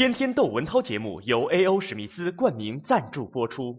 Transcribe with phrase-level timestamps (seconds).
[0.00, 1.78] 天天窦文涛节目由 A.O.
[1.78, 3.78] 史密斯冠名赞助播出。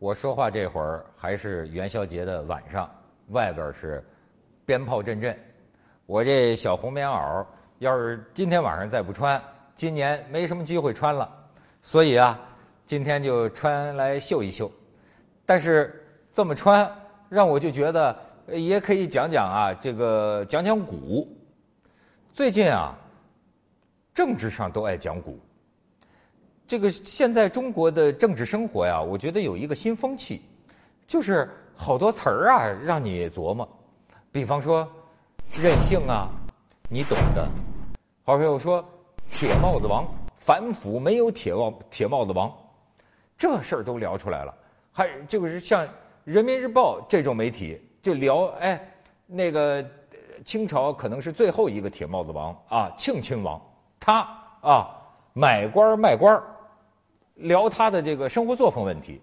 [0.00, 2.90] 我说话这会儿还是元宵节的晚上，
[3.28, 4.04] 外边是
[4.66, 5.38] 鞭炮阵阵。
[6.06, 7.46] 我这小红棉袄，
[7.78, 9.40] 要是今天晚上再不穿，
[9.76, 11.32] 今年没什么机会穿了。
[11.80, 12.36] 所以啊，
[12.90, 14.68] 今天就穿来秀一秀。
[15.46, 16.92] 但是这么穿，
[17.28, 21.24] 让我就觉得也可以讲讲啊，这个讲讲古。
[22.34, 22.98] 最近啊，
[24.12, 25.38] 政治上都爱讲古。
[26.66, 30.42] 这个现在中国的政治生活呀，我觉得有一个新风气，
[31.06, 33.68] 就是好多词儿啊，让你琢磨。
[34.32, 34.84] 比方说
[35.56, 36.28] 任性啊，
[36.88, 37.48] 你懂的。
[38.24, 38.84] 好比我说
[39.30, 42.52] 铁帽子王，反腐没有铁帽铁帽子王，
[43.40, 44.54] 这事儿都聊出来了。
[44.92, 45.88] 还就是像
[46.24, 48.78] 人民日报这种媒体，就聊哎，
[49.26, 49.82] 那个
[50.44, 53.58] 清朝可能是最后一个铁帽子王啊，庆亲王，
[53.98, 54.20] 他
[54.60, 54.90] 啊
[55.32, 56.38] 买官卖官。
[57.36, 59.18] 聊他的这个生活作风问题，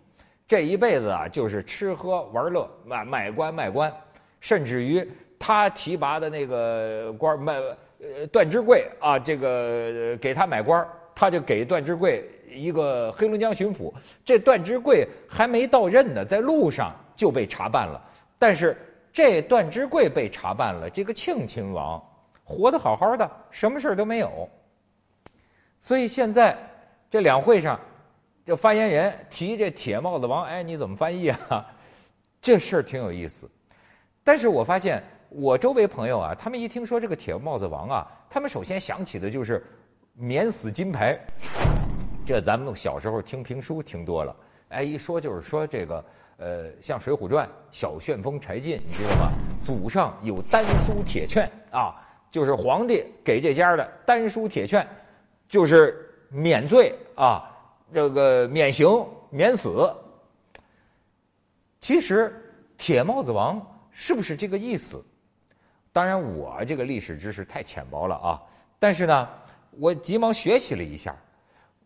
[0.48, 3.94] 这一辈子啊就是吃喝玩乐，买买官卖官，
[4.40, 7.59] 甚至于他提拔的那个官卖
[8.00, 10.84] 呃段芝贵啊，这个给他买官，
[11.20, 13.92] 他就给段芝贵一个黑龙江巡抚。
[14.23, 18.00] 这段芝贵还没到任呢，在路上就被查办了。
[18.38, 18.78] 但是
[19.12, 22.00] 这段芝贵被查办了，这个庆亲王
[22.44, 24.48] 活得好好的，什么事都没有。
[25.82, 26.56] 所以现在
[27.09, 27.80] 这两会上。
[28.46, 31.66] 这发言人提这铁帽子王，哎，你怎么翻译啊？
[32.42, 33.50] 这事儿挺有意思。
[34.24, 39.66] 但是我发现我周围朋友啊，他们一听说这个铁帽子王啊，他们首先想起的就是
[40.20, 41.18] 免死金牌。
[42.26, 44.36] 这咱们小时候听评书听多了，
[44.70, 46.06] 哎，一说就是说这个，
[46.38, 49.32] 呃，像《水浒传》，小旋风柴进，你知道吗？
[49.62, 51.96] 祖上有丹书铁券啊，
[52.32, 54.86] 就是皇帝给这家的丹书铁券，
[55.47, 57.53] 就是免罪啊。
[57.94, 59.90] 这个免刑免死，
[61.80, 62.36] 其实
[62.75, 65.02] 铁帽子王是不是这个意思？
[65.94, 68.44] 当然，我这个历史知识太浅薄了啊。
[68.78, 69.30] 但是呢，
[69.80, 71.16] 我急忙学习了一下，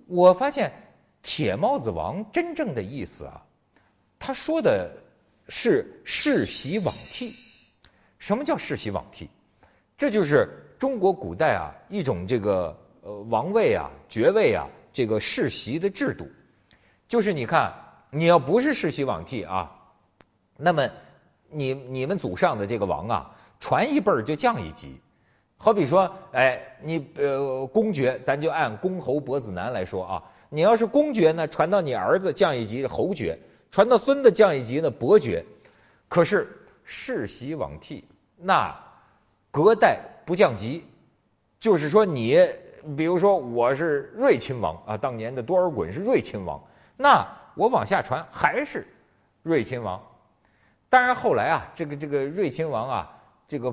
[0.07, 0.71] 我发现
[1.21, 3.41] 铁帽子王真正的意思啊，
[4.17, 4.91] 他说的
[5.49, 7.31] 是世袭罔替。
[8.17, 9.29] 什么叫世袭罔替？
[9.97, 10.47] 这就是
[10.79, 14.67] 中国古代啊一种这个呃王位啊爵位啊。
[14.93, 16.29] 这个世袭的制度，
[17.07, 17.73] 就是你看，
[18.09, 19.71] 你要不是世袭罔替啊，
[20.57, 20.85] 那么
[21.47, 24.99] 你你们祖上的这个王啊，传一辈儿就降一级。
[25.63, 33.37] 好比说，哎，你呃公爵，咱就按公侯伯子男来说啊，你要是公爵呢，传到你儿子降一级侯爵，
[33.69, 35.45] 传到孙子降一级呢伯爵。
[36.07, 36.49] 可是
[36.83, 38.03] 世袭罔替，
[38.37, 38.75] 那
[39.51, 40.83] 隔代不降级，
[41.59, 42.39] 就是说你。
[42.97, 46.59] 比如说我是瑞亲王啊，当年的多尔衮是瑞亲王，
[46.97, 47.23] 那
[47.53, 48.87] 我往下传还是
[49.43, 50.01] 瑞亲王。
[50.89, 53.71] 当然后来啊，这个这个瑞亲王啊，这个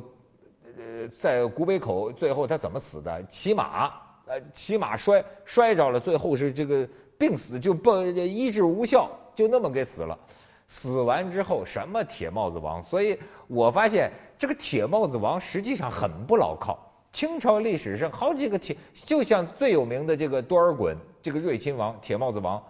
[0.79, 3.23] 呃在古北口最后他怎么死的？
[3.27, 3.93] 骑马
[4.27, 10.19] 呃骑马摔摔着了，最后是这个病死，就不医治无效，就那么给死了。
[10.67, 12.83] 死完之后什么铁帽子王？
[12.83, 16.79] 所以我发现这个铁帽子王实际上很不牢靠。
[17.11, 22.63] 清朝历史上好几个铁，就像最有名的这个多尔衮，这个瑞亲王、铁帽子王，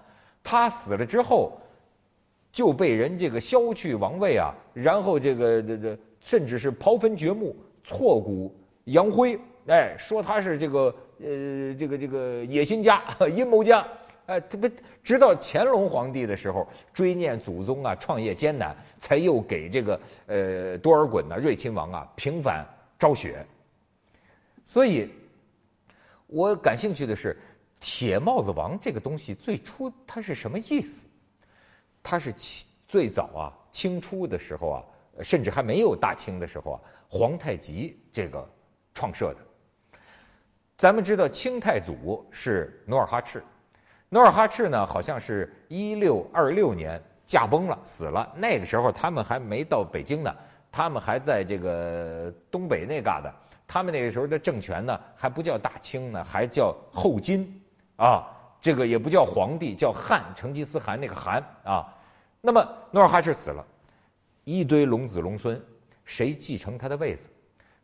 [0.45, 1.61] 他死了之后，
[2.53, 7.55] 就被人这个削去王位啊，然后这个这这，甚至是刨坟掘墓、
[7.89, 8.55] 挫骨
[8.85, 13.03] 扬灰，哎，说他是这个呃这个这个野心家、
[13.35, 13.89] 阴谋家，
[14.27, 14.71] 哎，特别
[15.03, 22.67] 直到乾隆皇帝的时候，追念祖宗啊，创业艰难，才又给这个呃多尔衮呢，瑞亲王啊平反
[22.99, 23.45] 昭雪。
[24.67, 25.09] 所以，
[26.27, 27.35] 我感兴趣的是
[27.81, 31.07] “铁帽子王”这个东西最初它是什么意思？
[32.03, 34.85] 它是清最早啊，清初的时候啊，
[35.23, 38.49] 甚至还没有大清的时候啊，皇太极这个
[38.95, 39.41] 创设的。
[40.77, 43.43] 咱们知道清太祖是努尔哈赤，
[44.09, 48.33] 努尔哈赤呢，好像是一六二六年驾崩了，死了。
[48.37, 50.33] 那个时候他们还没到北京呢，
[50.71, 53.33] 他们还在这个东北那旮瘩。
[53.67, 57.61] 他们那个时候的政权呢，还不叫大清呢，还叫后金，
[57.97, 58.27] 啊，
[58.61, 61.87] 这个也不叫皇帝，叫汉，成吉思汗那个汗啊。
[62.41, 63.67] 那么努尔哈赤死了，
[64.49, 65.63] 一堆龙子龙孙，
[66.07, 67.29] 谁继承他的位子？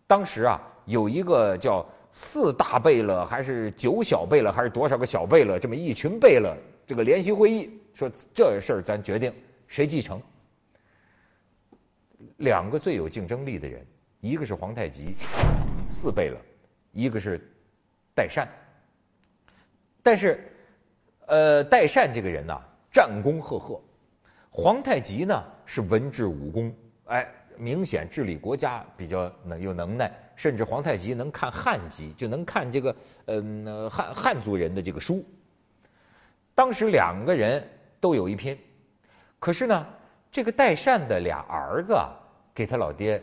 [0.07, 6.57] 当时啊，有一个叫四大贝勒，还是九小贝勒，还是多少个小贝勒，这么一群贝勒
[6.87, 9.31] 这个联席会议，说这事儿咱决定
[9.69, 10.19] 谁继承。
[12.39, 13.87] 两个最有竞争力的人，
[14.21, 15.17] 一个是皇太极，
[15.87, 16.39] 四贝勒；
[16.93, 17.39] 一个是
[18.15, 18.49] 代善。
[20.03, 20.51] 但是，
[21.27, 22.59] 呃，代善这个人呐，
[22.91, 23.79] 战功赫赫；
[24.57, 26.73] 皇太极呢，是文治武功，
[27.07, 30.09] 哎，明显治理国家比较能有能耐。
[30.37, 32.97] 甚至皇太极能看汉籍，就能看这个
[33.27, 35.25] 嗯汉汉族人的这个书。
[36.55, 37.69] 当时两个人
[38.01, 38.57] 都有一拼，
[39.41, 39.87] 可是呢，
[40.31, 42.15] 这个代善的俩儿子啊，
[42.55, 43.21] 给他老爹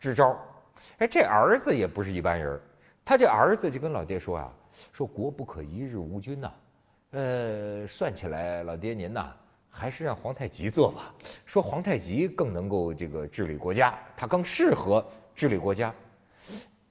[0.00, 0.34] 支招。
[0.96, 2.58] 哎，这儿子也不是一般人，
[3.04, 4.50] 他这儿子就跟老爹说啊
[4.92, 6.52] ：“说国不可一日无君呐，
[7.10, 9.30] 呃，算起来，老爹您呐。”
[9.74, 11.14] 还是让皇太极做吧。
[11.46, 15.04] 说皇太极更能够这个治理国家，他更适合
[15.34, 15.92] 治理国家。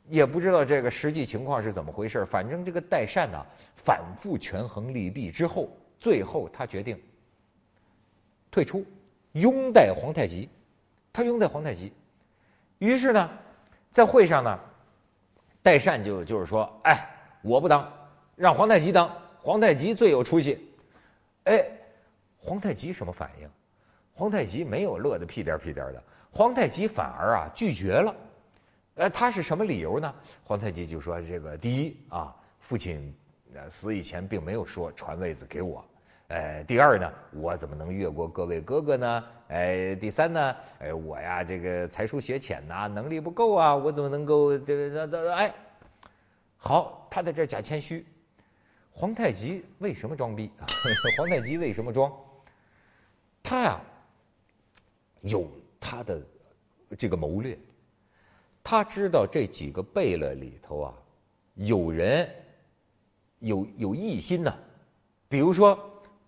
[0.10, 3.46] 也不知道这个实际情况是怎么回事反正这个代善呢，
[3.76, 5.70] 反复权衡利弊之后，
[6.00, 7.00] 最后他决定
[8.50, 8.84] 退出，
[9.34, 10.50] 拥戴皇太极。
[11.14, 11.94] 他拥戴皇太极。
[12.80, 13.30] 于是呢，
[13.92, 14.60] 在会上呢，
[15.62, 17.08] 代善就就是说：“哎，
[17.44, 17.90] 我不当，
[18.36, 19.10] 让皇太极当。
[19.40, 20.68] 皇太极最有出息。”
[21.46, 21.64] 哎。
[22.44, 23.48] 皇太极什么反应？
[24.14, 28.16] 皇太极没有乐得屁颠屁颠的，皇太极反而啊拒绝了。
[28.96, 30.14] 呃，他是什么理由呢？
[30.44, 33.16] 皇太极就说：“这个第一啊，父亲
[33.70, 35.86] 死以前并没有说传位子给我。
[36.28, 39.24] 呃，第二呢，我怎么能越过各位哥哥呢？
[39.50, 45.54] 哎，第三呢，哎，我呀这个才疏学浅呐，能力不够啊，我怎么能够这这这哎？
[46.58, 48.06] 好，他在这假谦虚。
[48.92, 50.52] 皇太极为什么装逼？
[51.18, 52.12] 皇太极为什么装？
[53.52, 53.82] 他呀，
[55.24, 55.46] 有
[55.78, 56.22] 他的
[56.98, 57.60] 这个谋略，
[58.64, 60.94] 他知道这几个贝勒里头啊，
[61.56, 62.30] 有人
[63.40, 64.56] 有有异心呐。
[65.28, 65.78] 比如说，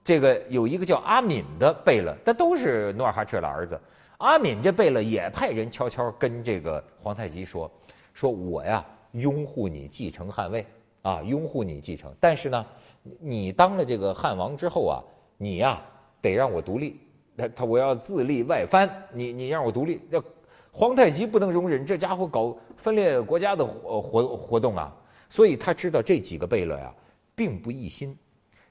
[0.04, 3.80] 这个有一个叫阿敏的贝勒，他都是努尔哈赤的儿子。
[4.18, 7.72] 阿敏这贝勒也派人悄悄跟这个皇太极说
[8.14, 10.68] ：“说我呀，拥护你继承汉位
[11.04, 12.14] 啊，拥护你继承。
[12.20, 12.66] 但是呢，
[13.22, 15.00] 你当了这个汉王之后啊，
[15.38, 15.82] 你呀。”
[16.24, 17.02] 得让我独立，
[17.38, 20.24] 他他我要自立外藩，你你让我独立，要
[20.72, 24.94] 皇太极不能容忍这家伙搞分裂国家的活活活动啊，
[25.30, 26.94] 所以他知道这几个贝勒呀
[27.36, 28.16] 并不一心，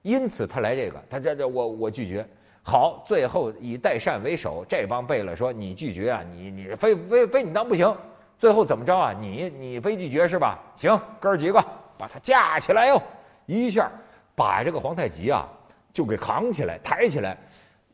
[0.02, 2.26] 因此他来这个，他这这我我拒绝。
[2.62, 7.92] 好，最后以代善为首，这帮贝勒说你拒绝啊，你你非非非你当不行。
[8.38, 9.12] 最后怎么着啊？
[9.12, 10.60] 你你非拒绝是吧？
[10.76, 11.64] 行，哥儿几个
[11.98, 13.02] 把他架起来哟，
[13.46, 13.90] 一下
[14.34, 15.48] 把这个皇太极啊。
[15.92, 17.36] 就给扛起来，抬起来，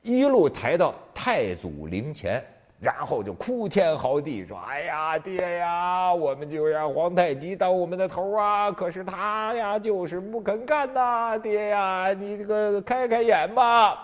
[0.09, 2.43] 一路抬到太祖陵前，
[2.81, 8.73] 然后就哭天嚎地说：“哎呀，爹呀，我们就让皇太极当我们的头啊！
[8.73, 13.99] 可是他呀，就是不肯干呐，爹呀，你这个开开眼吧。”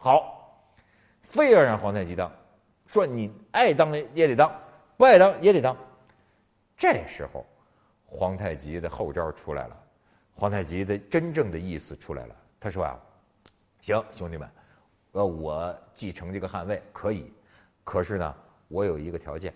[0.00, 0.50] 好，
[1.20, 2.32] 非要让皇太极当，
[2.86, 4.50] 说你爱当也得当，
[4.96, 5.76] 不爱当也得当。
[6.74, 7.44] 这时候，
[8.06, 9.76] 皇太极的后招出来了，
[10.34, 12.98] 皇太极的真正的意思出来了，他说啊。
[13.82, 14.46] 行，兄弟们，
[15.12, 17.32] 呃，我继承这个汉位可以，
[17.82, 18.34] 可是呢，
[18.68, 19.52] 我有一个条件，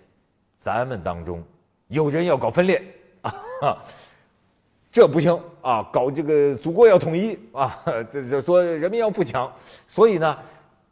[0.59, 1.43] 咱们当中
[1.89, 2.83] 有人要搞分裂
[3.23, 3.83] 啊，
[4.91, 9.53] 这不行啊，搞这个祖国要统一啊，这这说人民要富强，
[9.87, 10.39] 所以呢，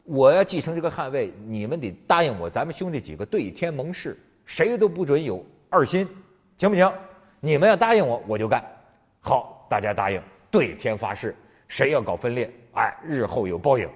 [0.05, 6.08] 我要继承这个汉位，你们得答应我，咱们兄弟几个对天盟誓，谁都不准有二心，
[6.56, 6.91] 行不行？
[7.41, 8.65] 你们要答应我，我就干。
[9.20, 11.34] 好，大家答应，对天发誓，
[11.67, 12.48] 谁要搞分裂？
[12.75, 13.89] 哎，日后有报应，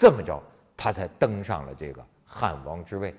[0.00, 0.42] 这么着，
[0.78, 3.14] 他才登上了这个汉王之位。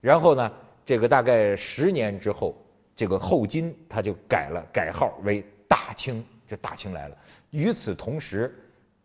[0.00, 0.52] 然后呢，
[0.84, 2.56] 这个大概十年之后，
[2.96, 7.16] 这个后金他就改了改号为大清，这大清来了。
[7.50, 8.52] 与此同时，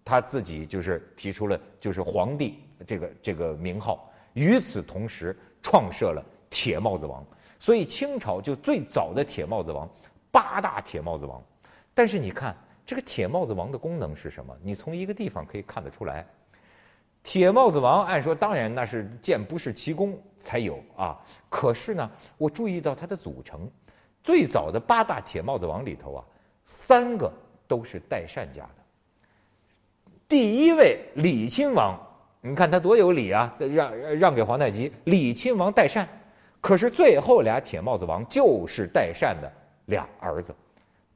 [0.03, 4.11] 他自己就是提出了就是皇帝这个这个名号。
[4.33, 7.23] 与此同时，创设了铁帽子王。
[7.59, 9.87] 所以清朝就最早的铁帽子王，
[10.31, 11.39] 八大铁帽子王。
[11.93, 12.55] 但是你看。
[12.85, 14.53] 这个铁帽子王的功能是什么？
[14.61, 16.27] 你从一个地方可以看得出来。
[17.23, 21.17] 铁帽子王按说当然那是建不是奇功才有啊，
[21.49, 23.67] 可是呢，我注意到它的组成，
[24.21, 26.23] 最早的八大铁帽子王里头啊，
[26.65, 27.31] 三个
[27.67, 28.83] 都是代善家的。
[30.27, 31.99] 第一位李亲王，
[32.41, 34.91] 你看他多有礼啊，让让给皇太极。
[35.05, 36.07] 李亲王代善，
[36.59, 39.51] 可是最后俩铁帽子王就是代善的
[39.85, 40.53] 俩儿子。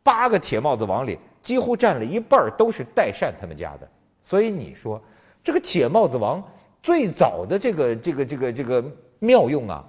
[0.02, 1.20] 八个铁帽子王里。
[1.40, 3.88] 几乎占了一半都是代善他们家的，
[4.22, 5.02] 所以你说
[5.48, 6.44] 这个铁帽子王
[6.84, 8.84] 最早的这个这个这个这个
[9.20, 9.82] 妙用啊，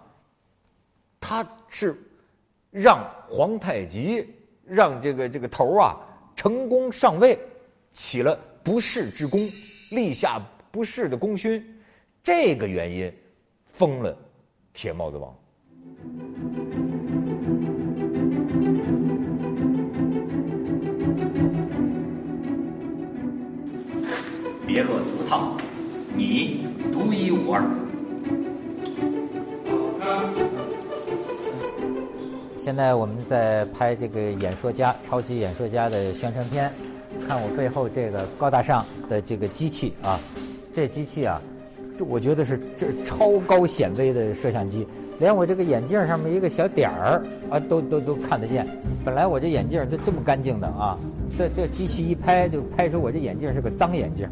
[1.19, 2.01] 他是
[2.71, 4.25] 让皇太极
[4.65, 5.99] 让这个这个头啊
[6.37, 7.37] 成功上位，
[7.91, 9.41] 起了不世之功，
[9.97, 11.61] 立下不世的功勋，
[12.23, 13.13] 这个原因
[13.67, 14.17] 封了
[14.73, 15.37] 铁帽子王。
[24.69, 25.57] 别落俗套，
[26.15, 27.65] 你独一无二。
[32.59, 36.71] 现在我们在拍这个演说家、超级演说家的宣传片，
[37.27, 40.21] 看我背后这个高大上的这个机器啊，
[40.75, 41.41] 这机器啊，
[41.99, 44.87] 这我觉得是这超高显微的摄像机，
[45.19, 48.65] 连我这个眼镜上面一个小点儿啊，都都都看得见。
[49.05, 50.97] 本来我这眼镜就这么干净的啊，
[51.37, 54.29] 这这机器一拍就拍出我这眼镜是个脏眼镜。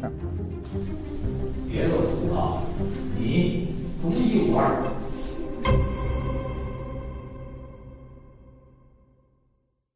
[1.69, 2.63] 别落俗套，
[3.19, 4.71] 你不是一无二。